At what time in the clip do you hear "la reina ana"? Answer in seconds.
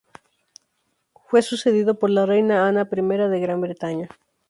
2.09-2.89